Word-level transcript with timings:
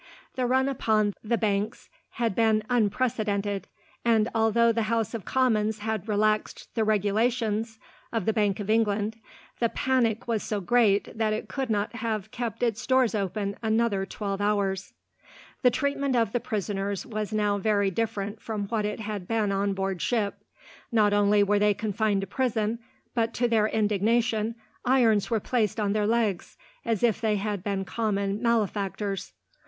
The 0.33 0.47
run 0.47 0.67
upon 0.67 1.13
the 1.23 1.37
banks 1.37 1.87
had 2.13 2.33
been 2.33 2.63
unprecedented, 2.71 3.67
and 4.03 4.29
although 4.33 4.71
the 4.71 4.89
House 4.89 5.13
of 5.13 5.25
Commons 5.25 5.77
had 5.77 6.07
relaxed 6.07 6.73
the 6.73 6.83
regulations 6.83 7.77
of 8.11 8.25
the 8.25 8.33
Bank 8.33 8.59
of 8.59 8.67
England, 8.67 9.17
the 9.59 9.69
panic 9.69 10.27
was 10.27 10.41
so 10.41 10.59
great 10.59 11.15
that 11.15 11.33
it 11.33 11.47
could 11.47 11.69
not 11.69 11.93
have 11.97 12.31
kept 12.31 12.63
its 12.63 12.87
doors 12.87 13.13
open 13.13 13.57
another 13.61 14.03
twelve 14.07 14.41
hours. 14.41 14.91
The 15.61 15.69
treatment 15.69 16.15
of 16.15 16.31
the 16.31 16.39
prisoners 16.39 17.05
was 17.05 17.31
now 17.31 17.59
very 17.59 17.91
different 17.91 18.41
from 18.41 18.67
what 18.69 18.85
it 18.85 19.01
had 19.01 19.27
been 19.27 19.51
on 19.51 19.75
board 19.75 20.01
ship. 20.01 20.39
Not 20.91 21.13
only 21.13 21.43
were 21.43 21.59
they 21.59 21.75
confined 21.75 22.21
to 22.21 22.25
prison, 22.27 22.79
but, 23.13 23.35
to 23.35 23.47
their 23.47 23.67
indignation, 23.67 24.55
irons 24.83 25.29
were 25.29 25.39
placed 25.39 25.79
on 25.79 25.93
their 25.93 26.07
legs, 26.07 26.57
as 26.83 27.03
if 27.03 27.21
they 27.21 27.35
had 27.35 27.63
been 27.63 27.85
common 27.85 28.41
malefactors. 28.41 29.33